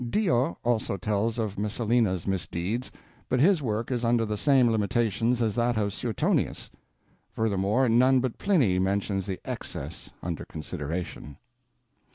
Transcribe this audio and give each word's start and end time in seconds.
Dio 0.09 0.57
also 0.63 0.97
tells 0.97 1.37
of 1.37 1.59
Messalina's 1.59 2.25
misdeeds, 2.25 2.91
but 3.29 3.39
his 3.39 3.61
work 3.61 3.91
is 3.91 4.03
under 4.03 4.25
the 4.25 4.35
same 4.35 4.71
limitations 4.71 5.43
as 5.43 5.53
that 5.53 5.77
of 5.77 5.93
Suetonius. 5.93 6.71
Furthermore, 7.29 7.87
none 7.87 8.19
but 8.19 8.39
Pliny 8.39 8.79
mentions 8.79 9.27
the 9.27 9.39
excess 9.45 10.09
under 10.23 10.43
consideration. 10.43 11.37